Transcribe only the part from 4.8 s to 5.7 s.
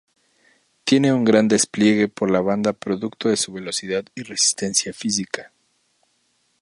física.